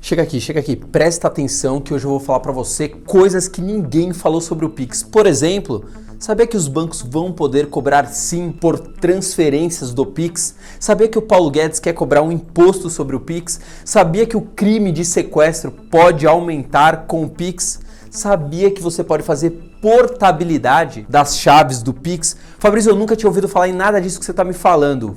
Chega 0.00 0.22
aqui, 0.22 0.40
chega 0.40 0.60
aqui, 0.60 0.74
presta 0.74 1.28
atenção 1.28 1.80
que 1.80 1.94
hoje 1.94 2.04
eu 2.04 2.10
vou 2.10 2.20
falar 2.20 2.40
para 2.40 2.52
você 2.52 2.88
coisas 2.88 3.48
que 3.48 3.60
ninguém 3.60 4.12
falou 4.12 4.40
sobre 4.40 4.64
o 4.64 4.70
Pix. 4.70 5.02
Por 5.02 5.26
exemplo, 5.26 5.84
sabia 6.18 6.46
que 6.46 6.56
os 6.56 6.66
bancos 6.66 7.02
vão 7.02 7.32
poder 7.32 7.68
cobrar 7.68 8.06
sim 8.06 8.50
por 8.50 8.78
transferências 8.78 9.94
do 9.94 10.04
Pix? 10.04 10.56
Sabia 10.80 11.08
que 11.08 11.18
o 11.18 11.22
Paulo 11.22 11.50
Guedes 11.50 11.78
quer 11.78 11.92
cobrar 11.92 12.22
um 12.22 12.32
imposto 12.32 12.90
sobre 12.90 13.14
o 13.14 13.20
Pix? 13.20 13.60
Sabia 13.84 14.26
que 14.26 14.36
o 14.36 14.40
crime 14.40 14.90
de 14.90 15.04
sequestro 15.04 15.70
pode 15.70 16.26
aumentar 16.26 17.06
com 17.06 17.22
o 17.24 17.28
Pix? 17.28 17.80
Sabia 18.10 18.70
que 18.70 18.82
você 18.82 19.02
pode 19.02 19.22
fazer 19.22 19.50
portabilidade 19.80 21.06
das 21.08 21.38
chaves 21.38 21.82
do 21.82 21.94
Pix? 21.94 22.36
Fabrício, 22.58 22.90
eu 22.90 22.96
nunca 22.96 23.16
tinha 23.16 23.28
ouvido 23.28 23.48
falar 23.48 23.68
em 23.68 23.72
nada 23.72 24.00
disso 24.00 24.18
que 24.18 24.24
você 24.24 24.32
está 24.32 24.44
me 24.44 24.52
falando. 24.52 25.16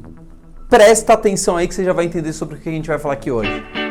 Presta 0.69 1.13
atenção 1.13 1.57
aí 1.57 1.67
que 1.67 1.75
você 1.75 1.83
já 1.83 1.93
vai 1.93 2.05
entender 2.05 2.33
sobre 2.33 2.55
o 2.55 2.59
que 2.59 2.69
a 2.69 2.71
gente 2.71 2.87
vai 2.87 2.97
falar 2.97 3.13
aqui 3.15 3.29
hoje. 3.29 3.84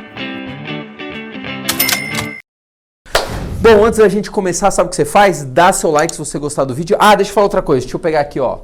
Bom, 3.76 3.84
antes 3.84 3.98
da 3.98 4.08
gente 4.08 4.30
começar, 4.30 4.70
sabe 4.70 4.86
o 4.86 4.90
que 4.90 4.94
você 4.94 5.04
faz? 5.04 5.42
Dá 5.42 5.72
seu 5.72 5.90
like 5.90 6.14
se 6.14 6.18
você 6.20 6.38
gostar 6.38 6.62
do 6.62 6.72
vídeo. 6.72 6.96
Ah, 6.96 7.16
deixa 7.16 7.32
eu 7.32 7.34
falar 7.34 7.46
outra 7.46 7.60
coisa. 7.60 7.80
Deixa 7.80 7.96
eu 7.96 8.00
pegar 8.00 8.20
aqui, 8.20 8.38
ó. 8.38 8.58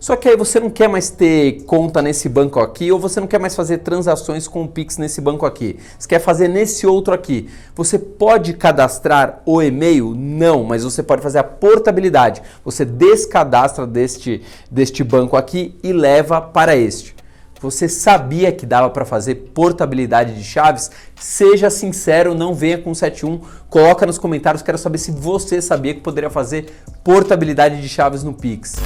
Só 0.00 0.16
que 0.16 0.28
aí 0.28 0.36
você 0.36 0.58
não 0.58 0.68
quer 0.68 0.88
mais 0.88 1.10
ter 1.10 1.62
conta 1.62 2.02
nesse 2.02 2.28
banco 2.28 2.58
aqui 2.58 2.90
ou 2.90 2.98
você 2.98 3.20
não 3.20 3.28
quer 3.28 3.38
mais 3.38 3.54
fazer 3.54 3.78
transações 3.78 4.48
com 4.48 4.64
o 4.64 4.68
Pix 4.68 4.98
nesse 4.98 5.20
banco 5.20 5.46
aqui. 5.46 5.78
Você 5.96 6.08
quer 6.08 6.18
fazer 6.18 6.48
nesse 6.48 6.88
outro 6.88 7.14
aqui. 7.14 7.48
Você 7.76 8.00
pode 8.00 8.52
cadastrar 8.54 9.40
o 9.46 9.62
e-mail? 9.62 10.12
Não, 10.12 10.64
mas 10.64 10.82
você 10.82 11.04
pode 11.04 11.22
fazer 11.22 11.38
a 11.38 11.44
portabilidade. 11.44 12.42
Você 12.64 12.84
descadastra 12.84 13.86
deste, 13.86 14.42
deste 14.68 15.04
banco 15.04 15.36
aqui 15.36 15.78
e 15.84 15.92
leva 15.92 16.40
para 16.40 16.76
este. 16.76 17.17
Você 17.60 17.88
sabia 17.88 18.52
que 18.52 18.64
dava 18.64 18.88
para 18.90 19.04
fazer 19.04 19.34
portabilidade 19.52 20.34
de 20.34 20.44
chaves? 20.44 20.90
Seja 21.20 21.68
sincero, 21.68 22.34
não 22.34 22.54
venha 22.54 22.78
com 22.78 22.94
71. 22.94 23.40
Coloca 23.68 24.06
nos 24.06 24.16
comentários, 24.16 24.62
quero 24.62 24.78
saber 24.78 24.98
se 24.98 25.10
você 25.10 25.60
sabia 25.60 25.92
que 25.92 26.00
poderia 26.00 26.30
fazer 26.30 26.72
portabilidade 27.02 27.80
de 27.80 27.88
chaves 27.88 28.22
no 28.22 28.32
Pix. 28.32 28.76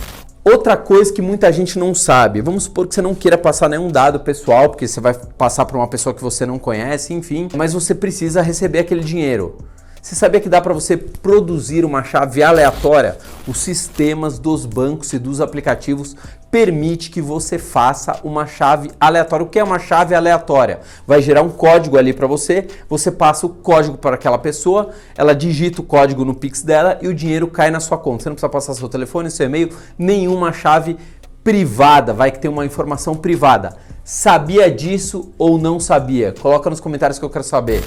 Outra 0.45 0.77
coisa 0.77 1.13
que 1.13 1.23
muita 1.23 1.53
gente 1.53 1.79
não 1.79 1.95
sabe, 1.95 2.41
vamos 2.41 2.65
supor 2.65 2.89
que 2.89 2.95
você 2.95 3.03
não 3.03 3.15
queira 3.15 3.39
passar 3.39 3.69
nenhum 3.69 3.89
dado 3.89 4.19
pessoal, 4.21 4.71
porque 4.71 4.89
você 4.89 5.01
vai 5.01 5.15
passar 5.15 5.65
para 5.67 5.77
uma 5.77 5.87
pessoa 5.87 6.13
que 6.13 6.23
você 6.23 6.45
não 6.45 6.59
conhece, 6.59 7.15
enfim, 7.15 7.49
mas 7.55 7.73
você 7.73 7.95
precisa 7.95 8.43
receber 8.43 8.81
aquele 8.81 9.05
dinheiro. 9.05 9.57
Você 10.03 10.17
sabia 10.17 10.41
que 10.41 10.49
dá 10.49 10.61
para 10.61 10.75
você 10.75 10.97
produzir 10.97 11.85
uma 11.85 12.03
chave 12.03 12.43
aleatória? 12.43 13.17
Os 13.47 13.59
sistemas 13.59 14.37
dos 14.37 14.67
bancos 14.67 15.13
e 15.13 15.19
dos 15.19 15.41
aplicativos 15.41 16.17
permite 16.51 17.09
que 17.09 17.23
você 17.23 17.57
faça 17.57 18.19
uma 18.25 18.45
chave 18.45 18.91
aleatória. 18.99 19.47
O 19.47 19.49
que 19.49 19.61
é 19.61 19.65
uma 19.65 19.79
chave 19.79 20.13
aleatória? 20.13 20.81
Vai 21.07 21.23
gerar 21.23 21.43
um 21.43 21.51
código 21.51 21.97
ali 21.97 22.13
para 22.13 22.27
você, 22.27 22.67
você 22.89 23.13
passa 23.13 23.47
o 23.47 23.51
código 23.51 23.97
para 23.97 24.17
aquela 24.17 24.39
pessoa, 24.39 24.91
ela 25.17 25.37
digita 25.37 25.81
o 25.81 25.85
código 25.85 26.25
no 26.25 26.35
Pix 26.35 26.63
dela 26.63 26.99
e 27.01 27.07
o 27.07 27.15
dinheiro 27.15 27.47
cai 27.47 27.71
na 27.71 27.79
sua 27.79 27.97
conta. 27.97 28.25
Você 28.25 28.29
não 28.29 28.35
precisa 28.35 28.51
passar 28.51 28.75
seu 28.75 28.89
telefone, 28.89 29.31
seu 29.31 29.47
e-mail, 29.47 29.71
nenhuma 29.97 30.53
chave 30.53 30.99
privada, 31.45 32.13
vai 32.13 32.33
que 32.33 32.41
tem 32.41 32.51
uma 32.51 32.67
informação 32.67 33.15
privada. 33.15 33.77
Sabia 34.03 34.69
disso 34.69 35.33
ou 35.39 35.59
não 35.59 35.79
sabia? 35.79 36.35
Coloca 36.43 36.69
nos 36.69 36.81
comentários 36.81 37.21
que 37.21 37.25
eu 37.25 37.31
quero 37.31 37.45
saber. 37.45 37.85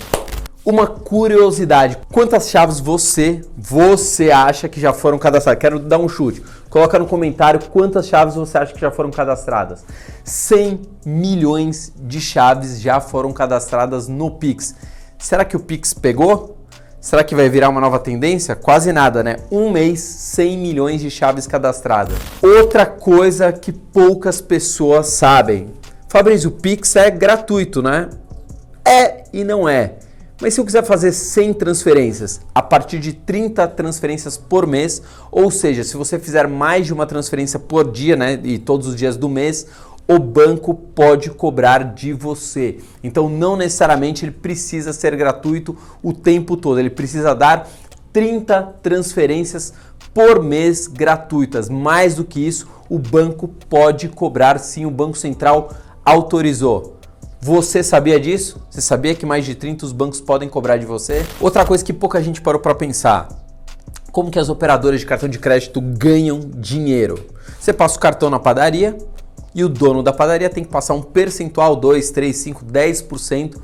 Uma 0.65 0.87
curiosidade, 0.87 1.95
quantas 2.11 2.49
chaves 2.49 2.79
você, 2.79 3.39
você 3.55 4.31
acha 4.31 4.67
que 4.67 4.81
já 4.81 4.91
foram 4.91 5.19
cadastradas? 5.19 5.61
Quero 5.61 5.77
dar 5.77 5.99
um 5.99 6.09
chute. 6.09 6.41
Coloca 6.71 6.97
no 6.97 7.05
comentário 7.05 7.59
quantas 7.71 8.07
chaves 8.07 8.33
você 8.33 8.57
acha 8.57 8.73
que 8.73 8.81
já 8.81 8.89
foram 8.89 9.11
cadastradas. 9.11 9.85
100 10.23 10.81
milhões 11.05 11.93
de 11.95 12.19
chaves 12.19 12.81
já 12.81 12.99
foram 12.99 13.31
cadastradas 13.31 14.07
no 14.07 14.31
Pix. 14.31 14.73
Será 15.19 15.45
que 15.45 15.55
o 15.55 15.59
Pix 15.59 15.93
pegou? 15.93 16.57
Será 16.99 17.23
que 17.23 17.35
vai 17.35 17.47
virar 17.47 17.69
uma 17.69 17.79
nova 17.79 17.99
tendência? 17.99 18.55
Quase 18.55 18.91
nada, 18.91 19.21
né? 19.21 19.35
Um 19.51 19.69
mês, 19.69 19.99
100 19.99 20.57
milhões 20.57 20.99
de 20.99 21.11
chaves 21.11 21.45
cadastradas. 21.45 22.17
Outra 22.41 22.87
coisa 22.87 23.53
que 23.53 23.71
poucas 23.71 24.41
pessoas 24.41 25.09
sabem. 25.09 25.71
Fabrício, 26.09 26.49
o 26.49 26.53
Pix 26.53 26.95
é 26.95 27.11
gratuito, 27.11 27.83
né? 27.83 28.09
É 28.83 29.25
e 29.31 29.43
não 29.43 29.69
é. 29.69 29.97
Mas 30.41 30.53
se 30.53 30.59
eu 30.59 30.65
quiser 30.65 30.83
fazer 30.83 31.13
100 31.13 31.53
transferências 31.53 32.41
a 32.53 32.61
partir 32.61 32.99
de 32.99 33.13
30 33.13 33.67
transferências 33.69 34.35
por 34.35 34.67
mês, 34.67 35.01
ou 35.31 35.49
seja, 35.49 35.83
se 35.83 35.95
você 35.95 36.19
fizer 36.19 36.47
mais 36.47 36.85
de 36.85 36.93
uma 36.93 37.05
transferência 37.05 37.57
por 37.57 37.89
dia, 37.89 38.17
né, 38.17 38.39
e 38.43 38.57
todos 38.57 38.87
os 38.87 38.95
dias 38.95 39.15
do 39.15 39.29
mês, 39.29 39.67
o 40.07 40.19
banco 40.19 40.73
pode 40.73 41.29
cobrar 41.31 41.83
de 41.83 42.11
você. 42.11 42.79
Então 43.01 43.29
não 43.29 43.55
necessariamente 43.55 44.25
ele 44.25 44.31
precisa 44.31 44.91
ser 44.91 45.15
gratuito 45.15 45.75
o 46.03 46.11
tempo 46.11 46.57
todo, 46.57 46.79
ele 46.79 46.89
precisa 46.89 47.33
dar 47.33 47.67
30 48.11 48.61
transferências 48.83 49.73
por 50.13 50.43
mês 50.43 50.87
gratuitas. 50.87 51.69
Mais 51.69 52.15
do 52.15 52.25
que 52.25 52.45
isso, 52.45 52.67
o 52.89 52.99
banco 52.99 53.47
pode 53.69 54.09
cobrar 54.09 54.59
sim, 54.59 54.85
o 54.85 54.91
Banco 54.91 55.17
Central 55.17 55.71
autorizou. 56.05 56.94
Você 57.45 57.83
sabia 57.83 58.19
disso? 58.19 58.59
Você 58.71 58.81
sabia 58.81 59.13
que 59.13 59.23
mais 59.23 59.45
de 59.45 59.53
30 59.53 59.85
os 59.85 59.91
bancos 59.91 60.19
podem 60.19 60.49
cobrar 60.49 60.77
de 60.77 60.85
você? 60.87 61.23
Outra 61.39 61.63
coisa 61.63 61.85
que 61.85 61.93
pouca 61.93 62.19
gente 62.19 62.41
parou 62.41 62.59
para 62.59 62.73
pensar. 62.73 63.27
Como 64.11 64.31
que 64.31 64.39
as 64.39 64.49
operadoras 64.49 64.99
de 64.99 65.05
cartão 65.05 65.29
de 65.29 65.37
crédito 65.37 65.79
ganham 65.79 66.39
dinheiro? 66.39 67.23
Você 67.59 67.71
passa 67.71 67.97
o 67.97 67.99
cartão 67.99 68.31
na 68.31 68.39
padaria 68.39 68.97
e 69.53 69.63
o 69.63 69.69
dono 69.69 70.01
da 70.01 70.11
padaria 70.11 70.49
tem 70.49 70.63
que 70.63 70.71
passar 70.71 70.95
um 70.95 71.03
percentual 71.03 71.75
2, 71.75 72.09
3, 72.09 72.35
5, 72.35 72.65
10% 72.65 73.57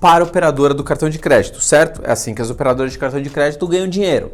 para 0.00 0.24
a 0.24 0.26
operadora 0.26 0.74
do 0.74 0.82
cartão 0.82 1.08
de 1.08 1.20
crédito, 1.20 1.60
certo? 1.60 2.00
É 2.02 2.10
assim 2.10 2.34
que 2.34 2.42
as 2.42 2.50
operadoras 2.50 2.90
de 2.90 2.98
cartão 2.98 3.22
de 3.22 3.30
crédito 3.30 3.68
ganham 3.68 3.86
dinheiro. 3.86 4.32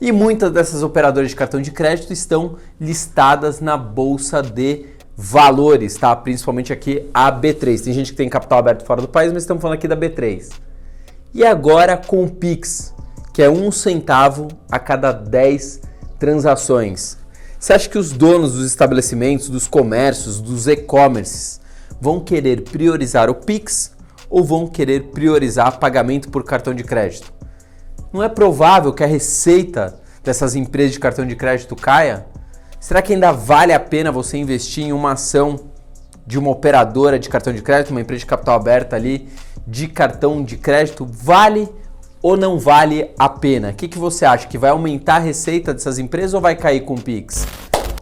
E 0.00 0.12
muitas 0.12 0.52
dessas 0.52 0.84
operadoras 0.84 1.30
de 1.30 1.34
cartão 1.34 1.60
de 1.60 1.72
crédito 1.72 2.12
estão 2.12 2.54
listadas 2.80 3.60
na 3.60 3.76
bolsa 3.76 4.40
de 4.40 4.86
valores, 5.16 5.96
tá? 5.96 6.14
Principalmente 6.14 6.72
aqui 6.72 7.08
a 7.14 7.32
B3. 7.32 7.82
Tem 7.82 7.92
gente 7.92 8.10
que 8.10 8.16
tem 8.16 8.28
capital 8.28 8.58
aberto 8.58 8.84
fora 8.84 9.00
do 9.00 9.08
país, 9.08 9.32
mas 9.32 9.42
estamos 9.42 9.62
falando 9.62 9.76
aqui 9.76 9.88
da 9.88 9.96
B3. 9.96 10.50
E 11.32 11.44
agora 11.44 11.96
com 11.96 12.24
o 12.24 12.30
Pix, 12.30 12.94
que 13.32 13.42
é 13.42 13.48
um 13.48 13.70
centavo 13.70 14.48
a 14.70 14.78
cada 14.78 15.12
10 15.12 15.80
transações. 16.18 17.18
Você 17.58 17.72
acha 17.72 17.88
que 17.88 17.98
os 17.98 18.12
donos 18.12 18.52
dos 18.52 18.66
estabelecimentos, 18.66 19.48
dos 19.48 19.66
comércios, 19.66 20.40
dos 20.40 20.66
e-commerces 20.66 21.60
vão 22.00 22.20
querer 22.20 22.62
priorizar 22.62 23.30
o 23.30 23.34
Pix 23.34 23.92
ou 24.28 24.44
vão 24.44 24.66
querer 24.66 25.04
priorizar 25.04 25.78
pagamento 25.78 26.28
por 26.28 26.44
cartão 26.44 26.74
de 26.74 26.84
crédito? 26.84 27.32
Não 28.12 28.22
é 28.22 28.28
provável 28.28 28.92
que 28.92 29.02
a 29.02 29.06
receita 29.06 29.98
dessas 30.22 30.54
empresas 30.54 30.92
de 30.92 31.00
cartão 31.00 31.26
de 31.26 31.34
crédito 31.34 31.74
caia? 31.74 32.26
Será 32.86 33.02
que 33.02 33.12
ainda 33.12 33.32
vale 33.32 33.72
a 33.72 33.80
pena 33.80 34.12
você 34.12 34.36
investir 34.38 34.84
em 34.84 34.92
uma 34.92 35.14
ação 35.14 35.58
de 36.24 36.38
uma 36.38 36.50
operadora 36.50 37.18
de 37.18 37.28
cartão 37.28 37.52
de 37.52 37.60
crédito, 37.60 37.90
uma 37.90 38.00
empresa 38.00 38.20
de 38.20 38.26
capital 38.26 38.54
aberta 38.54 38.94
ali 38.94 39.28
de 39.66 39.88
cartão 39.88 40.40
de 40.44 40.56
crédito? 40.56 41.04
Vale 41.04 41.68
ou 42.22 42.36
não 42.36 42.60
vale 42.60 43.10
a 43.18 43.28
pena? 43.28 43.70
O 43.70 43.74
que, 43.74 43.88
que 43.88 43.98
você 43.98 44.24
acha? 44.24 44.46
Que 44.46 44.56
vai 44.56 44.70
aumentar 44.70 45.16
a 45.16 45.18
receita 45.18 45.74
dessas 45.74 45.98
empresas 45.98 46.32
ou 46.32 46.40
vai 46.40 46.54
cair 46.54 46.82
com 46.82 46.94
o 46.94 47.00
Pix? 47.00 47.44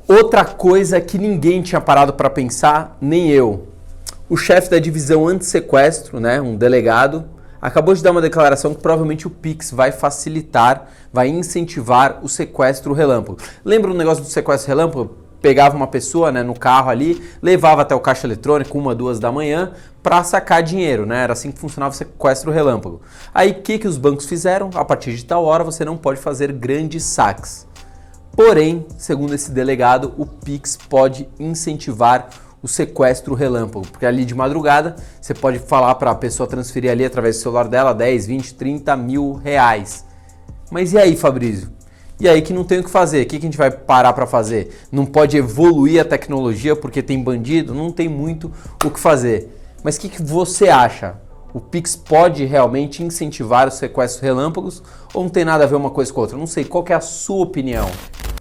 Outra 0.07 0.45
coisa 0.45 1.01
que 1.01 1.17
ninguém 1.17 1.63
tinha 1.63 1.81
parado 1.81 2.13
para 2.13 2.29
pensar, 2.29 2.95
nem 3.01 3.31
eu. 3.31 3.69
O 4.29 4.37
chefe 4.37 4.69
da 4.69 4.79
divisão 4.79 5.27
anti-sequestro, 5.27 6.21
né, 6.21 6.43
um 6.43 6.57
delegado, 6.57 7.25
acabou 7.65 7.95
de 7.95 8.03
dar 8.03 8.11
uma 8.11 8.21
declaração 8.21 8.75
que 8.75 8.83
provavelmente 8.83 9.27
o 9.27 9.31
Pix 9.31 9.71
vai 9.71 9.91
facilitar, 9.91 10.87
vai 11.11 11.29
incentivar 11.29 12.21
o 12.23 12.29
sequestro 12.29 12.93
relâmpago. 12.93 13.39
Lembra 13.65 13.91
o 13.91 13.95
negócio 13.95 14.23
do 14.23 14.29
sequestro 14.29 14.69
relâmpago? 14.69 15.17
Pegava 15.41 15.75
uma 15.75 15.87
pessoa 15.87 16.31
né, 16.31 16.43
no 16.43 16.53
carro 16.53 16.91
ali, 16.91 17.23
levava 17.41 17.81
até 17.81 17.95
o 17.95 18.01
caixa 18.01 18.27
eletrônico, 18.27 18.77
uma, 18.77 18.95
duas 18.95 19.19
da 19.19 19.33
manhã, 19.33 19.73
para 20.03 20.23
sacar 20.23 20.63
dinheiro, 20.63 21.07
né? 21.07 21.23
Era 21.23 21.33
assim 21.33 21.51
que 21.51 21.59
funcionava 21.59 21.95
o 21.95 21.97
sequestro 21.97 22.53
relâmpago. 22.53 23.01
Aí 23.33 23.53
o 23.53 23.63
que, 23.63 23.79
que 23.79 23.89
os 23.89 23.97
bancos 23.97 24.27
fizeram? 24.27 24.69
A 24.75 24.85
partir 24.85 25.15
de 25.17 25.25
tal 25.25 25.43
hora 25.45 25.65
você 25.65 25.87
não 25.87 25.97
pode 25.97 26.21
fazer 26.21 26.53
grandes 26.53 27.03
saques. 27.05 27.67
Porém, 28.33 28.85
segundo 28.99 29.35
esse 29.35 29.51
delegado, 29.51 30.13
o 30.19 30.27
Pix 30.27 30.77
pode 30.77 31.27
incentivar 31.39 32.29
o 32.65 32.69
sequestro 32.69 33.35
relâmpago, 33.35 33.87
porque 33.87 34.07
ali 34.07 34.25
de 34.25 34.35
madrugada 34.35 34.97
você 35.21 35.35
pode 35.35 35.59
falar 35.59 35.97
para 35.97 36.13
a 36.13 36.15
pessoa 36.15 36.49
transferir 36.49 36.91
ali 36.91 37.05
através 37.05 37.37
do 37.37 37.43
celular 37.43 37.69
dela 37.69 37.93
10, 37.93 38.27
20, 38.27 38.55
30 38.55 38.97
mil 38.97 39.35
reais. 39.35 40.03
Mas 40.71 40.95
e 40.95 40.99
aí, 40.99 41.15
Fabrício? 41.15 41.71
E 42.19 42.27
aí 42.27 42.41
que 42.41 42.55
não 42.55 42.65
tem 42.65 42.79
o 42.79 42.85
que 42.85 42.89
fazer? 42.89 43.21
O 43.21 43.27
que, 43.27 43.37
a 43.37 43.41
gente 43.41 43.59
vai 43.59 43.71
parar 43.71 44.15
para 44.15 44.27
fazer? 44.27 44.75
Não 44.91 45.05
pode 45.05 45.37
evoluir 45.37 46.01
a 46.01 46.07
tecnologia 46.07 46.75
porque 46.75 47.03
tem 47.03 47.23
bandido? 47.23 47.75
Não 47.75 47.93
tem 47.93 48.09
muito 48.09 48.51
o 48.83 48.91
que 48.91 48.99
fazer. 48.99 49.55
Mas 49.83 49.97
o 49.97 50.01
que, 50.01 50.09
que 50.09 50.23
você 50.23 50.71
acha? 50.71 51.17
O 51.53 51.61
Pix 51.61 51.95
pode 51.95 52.47
realmente 52.47 53.03
incentivar 53.03 53.69
os 53.69 53.75
sequestros 53.75 54.23
relâmpagos 54.23 54.83
ou 55.13 55.23
não 55.23 55.29
tem 55.29 55.45
nada 55.45 55.65
a 55.65 55.67
ver 55.67 55.77
uma 55.77 55.91
coisa 55.91 56.11
com 56.11 56.23
outra? 56.23 56.39
Não 56.39 56.47
sei, 56.47 56.65
qual 56.65 56.83
é 56.89 56.95
a 56.95 57.01
sua 57.01 57.43
opinião? 57.43 57.91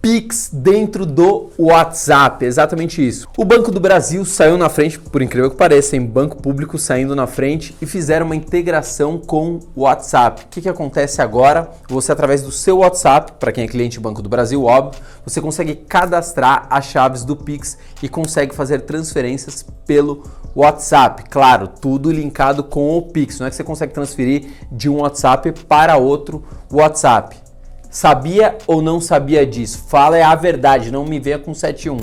Pix 0.04 0.50
dentro 0.52 1.06
do 1.06 1.48
WhatsApp, 1.58 2.44
exatamente 2.44 3.00
isso. 3.08 3.26
O 3.38 3.42
Banco 3.42 3.70
do 3.70 3.80
Brasil 3.80 4.22
saiu 4.26 4.58
na 4.58 4.68
frente, 4.68 4.98
por 4.98 5.22
incrível 5.22 5.50
que 5.50 5.56
pareça, 5.56 5.96
em 5.96 6.04
banco 6.04 6.36
público 6.36 6.78
saindo 6.78 7.16
na 7.16 7.26
frente 7.26 7.74
e 7.80 7.86
fizeram 7.86 8.26
uma 8.26 8.36
integração 8.36 9.16
com 9.16 9.60
o 9.74 9.80
WhatsApp. 9.80 10.42
O 10.42 10.48
que, 10.48 10.60
que 10.60 10.68
acontece 10.68 11.22
agora? 11.22 11.70
Você, 11.88 12.12
através 12.12 12.42
do 12.42 12.52
seu 12.52 12.80
WhatsApp, 12.80 13.32
para 13.40 13.50
quem 13.50 13.64
é 13.64 13.66
cliente 13.66 13.96
do 13.98 14.02
Banco 14.02 14.20
do 14.20 14.28
Brasil, 14.28 14.62
óbvio, 14.64 15.00
você 15.24 15.40
consegue 15.40 15.74
cadastrar 15.74 16.66
as 16.68 16.84
chaves 16.84 17.24
do 17.24 17.34
Pix 17.34 17.78
e 18.02 18.08
consegue 18.08 18.54
fazer 18.54 18.82
transferências 18.82 19.64
pelo 19.86 20.22
WhatsApp. 20.54 21.24
Claro, 21.30 21.66
tudo 21.66 22.12
linkado 22.12 22.62
com 22.62 22.98
o 22.98 23.00
Pix. 23.00 23.40
Não 23.40 23.46
é 23.46 23.50
que 23.50 23.56
você 23.56 23.64
consegue 23.64 23.94
transferir 23.94 24.50
de 24.70 24.86
um 24.90 25.00
WhatsApp 25.00 25.50
para 25.66 25.96
outro 25.96 26.44
WhatsApp. 26.70 27.43
Sabia 27.94 28.58
ou 28.66 28.82
não 28.82 29.00
sabia 29.00 29.46
disso? 29.46 29.84
Fala 29.86 30.18
é 30.18 30.22
a 30.24 30.34
verdade, 30.34 30.90
não 30.90 31.04
me 31.04 31.20
venha 31.20 31.38
com 31.38 31.54
71. 31.54 31.96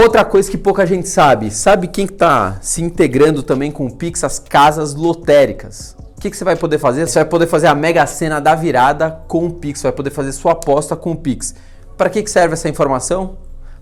Outra 0.00 0.24
coisa 0.24 0.48
que 0.48 0.56
pouca 0.56 0.86
gente 0.86 1.08
sabe, 1.08 1.50
sabe 1.50 1.88
quem 1.88 2.04
está 2.04 2.58
se 2.62 2.80
integrando 2.80 3.42
também 3.42 3.72
com 3.72 3.86
o 3.86 3.92
Pix? 3.92 4.22
As 4.22 4.38
casas 4.38 4.94
lotéricas. 4.94 5.96
O 6.16 6.20
que, 6.20 6.30
que, 6.30 6.36
você 6.36 6.44
vai 6.44 6.54
poder 6.54 6.78
fazer? 6.78 7.08
Você 7.08 7.18
vai 7.18 7.28
poder 7.28 7.48
fazer 7.48 7.66
a 7.66 7.74
mega 7.74 8.06
cena 8.06 8.40
da 8.40 8.54
virada 8.54 9.20
com 9.26 9.46
o 9.46 9.50
Pix, 9.50 9.82
vai 9.82 9.90
poder 9.90 10.10
fazer 10.10 10.30
sua 10.30 10.52
aposta 10.52 10.94
com 10.94 11.10
o 11.10 11.16
Pix. 11.16 11.56
Para 11.96 12.08
que, 12.08 12.22
que 12.22 12.30
serve 12.30 12.52
essa 12.52 12.68
informação? 12.68 13.36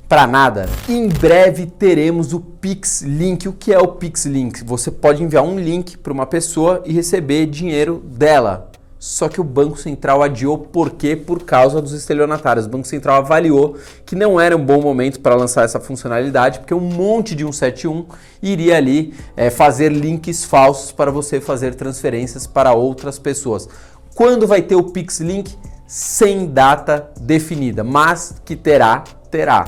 Para 0.08 0.26
nada. 0.26 0.66
Em 0.88 1.08
breve 1.08 1.66
teremos 1.66 2.32
o 2.32 2.40
Pix 2.40 3.02
Link. 3.02 3.46
O 3.46 3.52
que 3.52 3.70
é 3.70 3.78
o 3.78 3.88
Pix 3.88 4.24
Link? 4.24 4.64
Você 4.64 4.90
pode 4.90 5.22
enviar 5.22 5.44
um 5.44 5.58
link 5.58 5.98
para 5.98 6.12
uma 6.12 6.24
pessoa 6.24 6.82
e 6.86 6.92
receber 6.94 7.44
dinheiro 7.44 8.02
dela. 8.02 8.70
Só 9.04 9.28
que 9.28 9.38
o 9.38 9.44
Banco 9.44 9.76
Central 9.76 10.22
adiou 10.22 10.56
por 10.56 10.92
quê? 10.92 11.14
Por 11.14 11.42
causa 11.42 11.82
dos 11.82 11.92
estelionatários. 11.92 12.64
O 12.64 12.70
Banco 12.70 12.88
Central 12.88 13.16
avaliou 13.16 13.76
que 14.06 14.16
não 14.16 14.40
era 14.40 14.56
um 14.56 14.64
bom 14.64 14.80
momento 14.80 15.20
para 15.20 15.34
lançar 15.34 15.62
essa 15.62 15.78
funcionalidade, 15.78 16.60
porque 16.60 16.72
um 16.72 16.80
monte 16.80 17.34
de 17.34 17.42
171 17.42 18.06
iria 18.42 18.78
ali 18.78 19.12
é, 19.36 19.50
fazer 19.50 19.92
links 19.92 20.42
falsos 20.46 20.90
para 20.90 21.10
você 21.10 21.38
fazer 21.38 21.74
transferências 21.74 22.46
para 22.46 22.72
outras 22.72 23.18
pessoas. 23.18 23.68
Quando 24.14 24.46
vai 24.46 24.62
ter 24.62 24.74
o 24.74 24.84
Pix 24.84 25.20
Link? 25.20 25.54
Sem 25.86 26.46
data 26.46 27.10
definida, 27.20 27.84
mas 27.84 28.36
que 28.42 28.56
terá, 28.56 29.04
terá. 29.30 29.66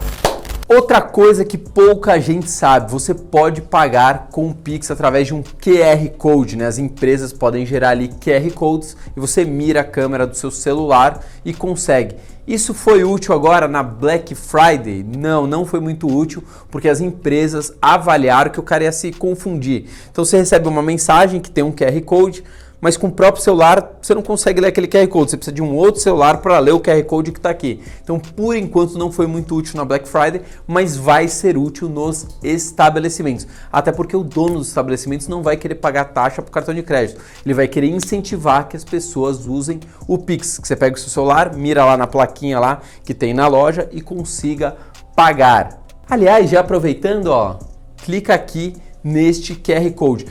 Outra 0.69 1.01
coisa 1.01 1.45
que 1.45 1.57
pouca 1.57 2.19
gente 2.19 2.51
sabe, 2.51 2.91
você 2.91 3.15
pode 3.15 3.63
pagar 3.63 4.27
com 4.33 4.49
o 4.49 4.55
Pix 4.55 4.91
através 4.91 5.29
de 5.29 5.33
um 5.33 5.41
QR 5.41 6.09
Code, 6.19 6.57
né? 6.57 6.67
As 6.67 6.77
empresas 6.77 7.33
podem 7.33 7.65
gerar 7.65 7.91
ali 7.91 8.09
QR 8.09 8.51
Codes 8.53 8.97
e 9.17 9.21
você 9.21 9.45
mira 9.45 9.83
a 9.83 9.85
câmera 9.85 10.27
do 10.27 10.37
seu 10.37 10.51
celular 10.51 11.25
e 11.45 11.55
consegue. 11.55 12.17
Isso 12.49 12.75
foi 12.75 13.05
útil 13.05 13.33
agora 13.33 13.69
na 13.69 13.81
Black 13.81 14.35
Friday? 14.35 15.05
Não, 15.05 15.47
não 15.47 15.65
foi 15.65 15.79
muito 15.79 16.09
útil, 16.09 16.43
porque 16.69 16.89
as 16.89 17.01
empresas 17.01 17.73
avaliaram 17.81 18.51
que 18.51 18.59
o 18.59 18.65
cara 18.65 18.83
ia 18.83 18.93
se 18.93 19.13
confundir. 19.13 19.87
Então 20.11 20.25
você 20.25 20.37
recebe 20.37 20.67
uma 20.67 20.83
mensagem 20.83 21.41
que 21.41 21.51
tem 21.51 21.63
um 21.63 21.71
QR 21.71 22.01
Code, 22.03 22.43
mas 22.81 22.97
com 22.97 23.09
o 23.09 23.13
próprio 23.13 23.43
celular 23.43 23.99
você 24.01 24.15
não 24.15 24.23
consegue 24.23 24.61
ler 24.61 24.69
aquele 24.69 24.87
QR 24.87 25.07
Code, 25.09 25.31
você 25.31 25.37
precisa 25.37 25.55
de 25.55 25.63
um 25.63 25.75
outro 25.75 26.01
celular 26.01 26.39
para 26.39 26.59
ler 26.59 26.73
o 26.73 26.81
QR 26.81 27.03
Code 27.05 27.33
que 27.33 27.39
está 27.39 27.51
aqui. 27.51 27.81
Então, 28.03 28.19
por 28.19 28.57
enquanto, 28.57 28.99
não 28.99 29.11
foi 29.11 29.27
muito 29.27 29.55
útil 29.55 29.77
na 29.77 29.85
Black 29.85 30.09
Friday, 30.09 30.43
mas 30.67 30.97
vai 30.97 31.29
ser 31.29 31.57
útil 31.57 31.89
nos 31.89 32.27
estabelecimentos. 32.43 33.47
Até 33.73 33.93
porque 33.93 34.17
o 34.17 34.23
dono 34.23 34.59
dos 34.59 34.69
estabelecimentos 34.69 35.29
não 35.29 35.43
vai 35.43 35.57
querer 35.57 35.77
pagar 35.77 36.05
taxa 36.07 36.43
para 36.43 36.51
o 36.51 36.53
cartão 36.53 36.75
de 36.75 36.83
crédito, 36.83 37.21
ele 37.45 37.55
vai 37.55 37.69
querer 37.69 37.89
incentivar 37.89 38.69
que 38.69 38.77
as 38.77 38.85
pessoas 38.85 39.47
usem 39.47 39.81
o 40.07 40.19
Pix, 40.19 40.59
que 40.59 40.67
você 40.67 40.77
pega 40.77 40.97
o 40.97 40.99
seu 40.99 41.09
celular, 41.09 41.55
mira 41.55 41.85
lá 41.85 41.97
na 41.97 42.07
plaquinha 42.07 42.59
lá 42.59 42.81
que 43.05 43.15
tem 43.15 43.35
na 43.35 43.47
loja 43.47 43.89
e 43.93 44.01
consiga 44.01 44.77
pagar. 45.15 45.83
Aliás, 46.09 46.51
já 46.51 46.61
aproveitando, 46.61 47.27
ó, 47.27 47.59
clica 47.97 48.35
aqui 48.35 48.75
neste 49.03 49.55
QR 49.55 49.91
Code. 49.93 50.27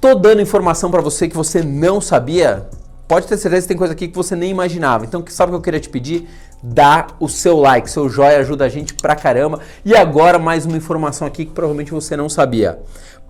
Tô 0.00 0.14
dando 0.14 0.40
informação 0.40 0.90
para 0.90 1.02
você 1.02 1.28
que 1.28 1.36
você 1.36 1.62
não 1.62 2.00
sabia? 2.00 2.66
Pode 3.06 3.26
ter 3.26 3.36
certeza 3.36 3.62
que 3.62 3.68
tem 3.68 3.76
coisa 3.76 3.92
aqui 3.92 4.08
que 4.08 4.16
você 4.16 4.34
nem 4.34 4.50
imaginava. 4.50 5.04
Então, 5.04 5.22
sabe 5.28 5.50
o 5.50 5.52
que 5.52 5.56
eu 5.56 5.60
queria 5.60 5.78
te 5.78 5.90
pedir? 5.90 6.26
Dá 6.62 7.08
o 7.20 7.28
seu 7.28 7.58
like, 7.58 7.90
seu 7.90 8.08
joia 8.08 8.38
ajuda 8.38 8.64
a 8.64 8.68
gente 8.70 8.94
pra 8.94 9.14
caramba. 9.14 9.60
E 9.84 9.94
agora 9.94 10.38
mais 10.38 10.64
uma 10.64 10.78
informação 10.78 11.26
aqui 11.26 11.44
que 11.44 11.52
provavelmente 11.52 11.92
você 11.92 12.16
não 12.16 12.30
sabia. 12.30 12.78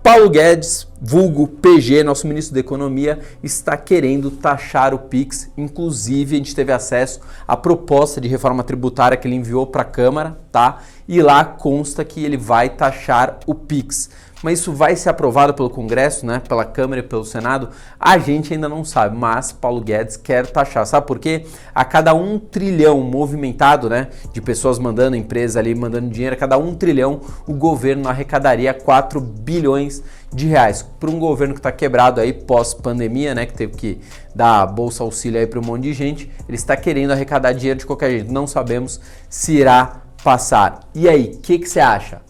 Paulo 0.01 0.29
Guedes, 0.29 0.87
vulgo 0.99 1.45
PG, 1.45 2.03
nosso 2.03 2.25
ministro 2.25 2.53
da 2.53 2.61
Economia, 2.61 3.19
está 3.43 3.75
querendo 3.75 4.31
taxar 4.31 4.93
o 4.93 4.99
Pix. 4.99 5.51
Inclusive, 5.57 6.35
a 6.35 6.37
gente 6.37 6.55
teve 6.55 6.71
acesso 6.71 7.19
à 7.45 7.57
proposta 7.57 8.21
de 8.21 8.29
reforma 8.29 8.63
tributária 8.63 9.17
que 9.17 9.27
ele 9.27 9.35
enviou 9.35 9.67
para 9.67 9.81
a 9.81 9.85
Câmara, 9.85 10.39
tá? 10.51 10.79
E 11.05 11.21
lá 11.21 11.43
consta 11.43 12.05
que 12.05 12.23
ele 12.23 12.37
vai 12.37 12.69
taxar 12.69 13.39
o 13.45 13.53
Pix 13.53 14.09
mas 14.43 14.59
isso 14.59 14.73
vai 14.73 14.95
ser 14.95 15.09
aprovado 15.09 15.53
pelo 15.53 15.69
Congresso, 15.69 16.25
né, 16.25 16.41
pela 16.47 16.65
Câmara 16.65 17.01
e 17.01 17.03
pelo 17.03 17.23
Senado? 17.23 17.69
A 17.99 18.17
gente 18.17 18.53
ainda 18.53 18.67
não 18.67 18.83
sabe, 18.83 19.15
mas 19.15 19.51
Paulo 19.51 19.81
Guedes 19.81 20.17
quer 20.17 20.47
taxar. 20.47 20.85
Sabe 20.85 21.05
por 21.05 21.19
quê? 21.19 21.45
A 21.73 21.85
cada 21.85 22.13
um 22.13 22.39
trilhão 22.39 23.01
movimentado, 23.01 23.89
né, 23.89 24.07
de 24.33 24.41
pessoas 24.41 24.79
mandando 24.79 25.15
empresa 25.15 25.59
ali, 25.59 25.75
mandando 25.75 26.09
dinheiro, 26.09 26.35
a 26.35 26.39
cada 26.39 26.57
um 26.57 26.73
trilhão 26.73 27.21
o 27.47 27.53
governo 27.53 28.09
arrecadaria 28.09 28.73
4 28.73 29.21
bilhões 29.21 30.03
de 30.33 30.47
reais. 30.47 30.85
Para 30.99 31.09
um 31.09 31.19
governo 31.19 31.53
que 31.53 31.59
está 31.59 31.71
quebrado 31.71 32.19
aí 32.21 32.33
pós-pandemia, 32.33 33.35
né, 33.35 33.45
que 33.45 33.53
teve 33.53 33.73
que 33.73 34.01
dar 34.33 34.65
bolsa 34.65 35.03
auxílio 35.03 35.39
aí 35.39 35.45
para 35.45 35.59
um 35.59 35.63
monte 35.63 35.83
de 35.83 35.93
gente, 35.93 36.31
ele 36.47 36.55
está 36.55 36.75
querendo 36.75 37.11
arrecadar 37.11 37.51
dinheiro 37.51 37.79
de 37.79 37.85
qualquer 37.85 38.09
jeito. 38.11 38.31
Não 38.31 38.47
sabemos 38.47 38.99
se 39.29 39.53
irá 39.57 40.01
passar. 40.23 40.79
E 40.93 41.07
aí, 41.07 41.33
o 41.35 41.39
que, 41.39 41.59
que 41.59 41.67
você 41.67 41.79
acha? 41.79 42.21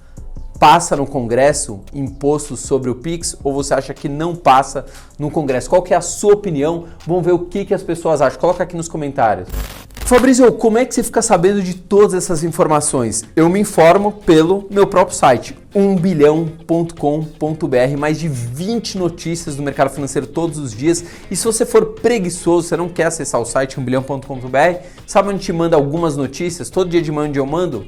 Passa 0.62 0.96
no 0.96 1.08
Congresso 1.08 1.80
imposto 1.92 2.56
sobre 2.56 2.92
o 2.92 2.94
Pix 2.94 3.36
ou 3.44 3.52
você 3.52 3.74
acha 3.74 3.96
que 3.96 4.08
não 4.08 4.36
passa 4.36 4.86
no 5.18 5.32
Congresso? 5.32 5.68
Qual 5.68 5.82
que 5.82 5.92
é 5.92 5.98
a 5.98 6.02
sua 6.02 6.34
opinião? 6.34 6.86
Vamos 7.08 7.26
ver 7.26 7.32
o 7.32 7.40
que, 7.40 7.66
que 7.66 7.74
as 7.74 7.82
pessoas 7.82 8.22
acham. 8.22 8.40
Coloca 8.40 8.62
aqui 8.62 8.78
nos 8.78 8.88
comentários. 8.88 9.50
Fabrício, 10.06 10.52
como 10.52 10.78
é 10.78 10.86
que 10.86 10.94
você 10.94 11.02
fica 11.02 11.24
sabendo 11.24 11.64
de 11.64 11.74
todas 11.74 12.14
essas 12.14 12.44
informações? 12.44 13.24
Eu 13.36 13.50
me 13.50 13.60
informo 13.60 14.12
pelo 14.12 14.68
meu 14.70 14.86
próprio 14.86 15.18
site, 15.18 15.58
1bilhão.com.br, 15.74 17.98
mais 17.98 18.20
de 18.20 18.28
20 18.28 19.00
notícias 19.00 19.56
do 19.56 19.64
mercado 19.64 19.90
financeiro 19.90 20.28
todos 20.28 20.60
os 20.60 20.74
dias. 20.74 21.04
E 21.32 21.36
se 21.36 21.44
você 21.44 21.66
for 21.66 21.94
preguiçoso, 21.94 22.68
você 22.68 22.78
não 22.78 22.88
quer 22.88 23.06
acessar 23.06 23.42
o 23.42 23.46
site 23.46 23.80
1bilhão.com.br, 23.80 24.86
sabe 25.08 25.30
onde 25.30 25.40
te 25.40 25.52
manda 25.52 25.76
algumas 25.76 26.16
notícias? 26.16 26.70
Todo 26.70 26.90
dia 26.90 27.02
de 27.02 27.12
manhã 27.12 27.32
eu 27.34 27.48
mando? 27.48 27.88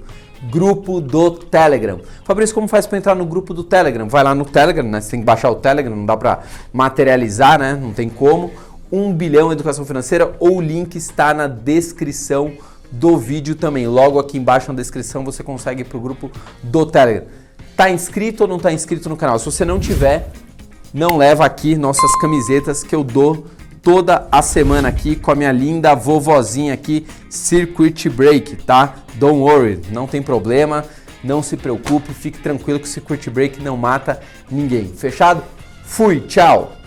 Grupo 0.50 1.00
do 1.00 1.32
Telegram. 1.32 2.00
Fabrício, 2.24 2.54
como 2.54 2.68
faz 2.68 2.86
para 2.86 2.98
entrar 2.98 3.16
no 3.16 3.26
grupo 3.26 3.54
do 3.54 3.64
Telegram? 3.64 4.08
Vai 4.08 4.24
lá 4.24 4.36
no 4.36 4.46
Telegram, 4.46 4.84
né? 4.84 5.02
Você 5.02 5.12
tem 5.12 5.20
que 5.22 5.26
baixar 5.26 5.50
o 5.50 5.56
Telegram, 5.56 5.96
não 5.96 6.06
dá 6.06 6.18
para 6.18 6.42
materializar, 6.72 7.58
né? 7.58 7.78
Não 7.80 7.94
tem 7.94 8.10
como 8.10 8.52
1 8.92 9.14
bilhão 9.14 9.52
educação 9.52 9.86
financeira 9.86 10.36
ou 10.40 10.58
o 10.58 10.62
link 10.62 10.96
está 10.96 11.34
na 11.34 11.48
descrição 11.48 12.54
do 12.92 13.18
vídeo 13.18 13.56
também. 13.56 13.88
Logo 13.88 14.20
aqui 14.20 14.38
embaixo 14.38 14.72
na 14.72 14.78
descrição 14.78 15.24
você 15.24 15.44
consegue 15.44 15.82
ir 15.82 15.86
para 15.86 15.98
o 15.98 16.02
grupo 16.02 16.30
do 16.62 16.86
Telegram. 16.86 17.26
Tá 17.76 17.90
inscrito 17.90 18.44
ou 18.44 18.50
não 18.50 18.60
tá 18.60 18.72
inscrito 18.72 19.10
no 19.10 19.18
canal? 19.18 19.40
Se 19.40 19.46
você 19.46 19.66
não 19.66 19.80
tiver, 19.80 20.30
não 20.94 21.18
leva 21.18 21.44
aqui 21.44 21.76
nossas 21.76 22.12
camisetas 22.22 22.84
que 22.84 22.94
eu 22.94 23.04
dou 23.04 23.46
toda 23.84 24.28
a 24.32 24.42
semana 24.42 24.88
aqui 24.88 25.16
com 25.16 25.30
a 25.30 25.36
minha 25.36 25.52
linda 25.52 25.94
vovozinha 25.94 26.74
aqui, 26.74 27.06
Circuit 27.30 28.10
Break, 28.10 28.56
tá? 28.64 28.96
Don't 29.16 29.40
worry, 29.40 29.82
não 29.92 30.08
tem 30.08 30.22
problema, 30.22 30.86
não 31.22 31.44
se 31.44 31.58
preocupe, 31.58 32.14
fique 32.14 32.40
tranquilo 32.40 32.80
que 32.80 32.86
o 32.86 32.90
Circuit 32.90 33.30
Break 33.30 33.62
não 33.62 33.76
mata 33.76 34.22
ninguém. 34.50 34.88
Fechado? 34.88 35.44
Fui, 35.84 36.22
tchau! 36.22 36.83